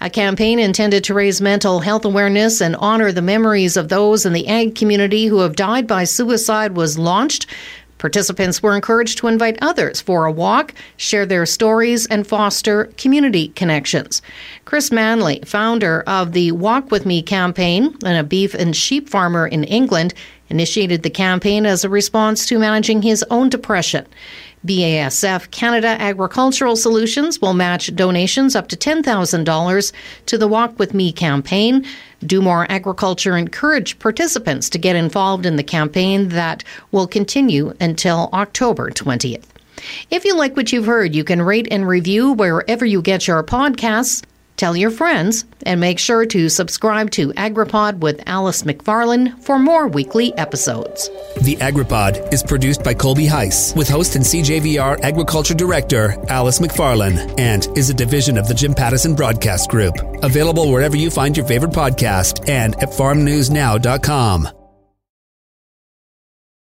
A 0.00 0.08
campaign 0.08 0.60
intended 0.60 1.02
to 1.02 1.14
raise 1.14 1.40
mental 1.40 1.80
health 1.80 2.04
awareness 2.04 2.60
and 2.60 2.76
honor 2.76 3.10
the 3.10 3.22
memories 3.22 3.76
of 3.76 3.88
those 3.88 4.24
in 4.24 4.32
the 4.32 4.46
ag 4.46 4.76
community 4.76 5.26
who 5.26 5.40
have 5.40 5.56
died 5.56 5.88
by 5.88 6.04
suicide 6.04 6.76
was 6.76 6.96
launched. 6.96 7.46
Participants 7.98 8.62
were 8.62 8.74
encouraged 8.74 9.18
to 9.18 9.26
invite 9.26 9.58
others 9.62 10.00
for 10.00 10.26
a 10.26 10.32
walk, 10.32 10.74
share 10.96 11.24
their 11.24 11.46
stories, 11.46 12.06
and 12.06 12.26
foster 12.26 12.86
community 12.96 13.48
connections. 13.48 14.20
Chris 14.64 14.92
Manley, 14.92 15.40
founder 15.46 16.02
of 16.06 16.32
the 16.32 16.52
Walk 16.52 16.90
With 16.90 17.06
Me 17.06 17.22
campaign 17.22 17.96
and 18.04 18.18
a 18.18 18.24
beef 18.24 18.54
and 18.54 18.76
sheep 18.76 19.08
farmer 19.08 19.46
in 19.46 19.64
England, 19.64 20.12
initiated 20.48 21.02
the 21.02 21.10
campaign 21.10 21.66
as 21.66 21.84
a 21.84 21.88
response 21.88 22.46
to 22.46 22.58
managing 22.58 23.02
his 23.02 23.24
own 23.30 23.48
depression. 23.48 24.06
BASF 24.66 25.50
Canada 25.52 25.96
Agricultural 26.00 26.74
Solutions 26.74 27.40
will 27.40 27.54
match 27.54 27.94
donations 27.94 28.56
up 28.56 28.66
to 28.68 28.76
$10,000 28.76 29.92
to 30.26 30.38
the 30.38 30.48
Walk 30.48 30.78
With 30.78 30.92
Me 30.92 31.12
campaign. 31.12 31.86
Do 32.24 32.42
More 32.42 32.66
Agriculture 32.70 33.36
encourage 33.36 33.98
participants 34.00 34.68
to 34.70 34.78
get 34.78 34.96
involved 34.96 35.46
in 35.46 35.54
the 35.54 35.62
campaign 35.62 36.30
that 36.30 36.64
will 36.90 37.06
continue 37.06 37.74
until 37.80 38.28
October 38.32 38.90
20th. 38.90 39.44
If 40.10 40.24
you 40.24 40.36
like 40.36 40.56
what 40.56 40.72
you've 40.72 40.86
heard, 40.86 41.14
you 41.14 41.22
can 41.22 41.42
rate 41.42 41.68
and 41.70 41.86
review 41.86 42.32
wherever 42.32 42.84
you 42.84 43.02
get 43.02 43.28
your 43.28 43.42
podcasts. 43.44 44.24
Tell 44.56 44.74
your 44.74 44.90
friends 44.90 45.44
and 45.66 45.80
make 45.80 45.98
sure 45.98 46.24
to 46.26 46.48
subscribe 46.48 47.10
to 47.12 47.28
AgriPod 47.34 47.98
with 47.98 48.22
Alice 48.26 48.62
McFarland 48.62 49.38
for 49.40 49.58
more 49.58 49.86
weekly 49.86 50.36
episodes. 50.38 51.08
The 51.42 51.56
AgriPod 51.56 52.32
is 52.32 52.42
produced 52.42 52.82
by 52.82 52.94
Colby 52.94 53.26
Heiss 53.26 53.76
with 53.76 53.88
host 53.88 54.16
and 54.16 54.24
CJVR 54.24 55.00
Agriculture 55.02 55.54
Director 55.54 56.16
Alice 56.28 56.58
McFarland 56.58 57.38
and 57.38 57.68
is 57.76 57.90
a 57.90 57.94
division 57.94 58.38
of 58.38 58.48
the 58.48 58.54
Jim 58.54 58.74
Pattison 58.74 59.14
Broadcast 59.14 59.68
Group. 59.68 59.94
Available 60.22 60.72
wherever 60.72 60.96
you 60.96 61.10
find 61.10 61.36
your 61.36 61.46
favorite 61.46 61.72
podcast 61.72 62.48
and 62.48 62.74
at 62.76 62.90
farmnewsnow.com. 62.90 64.65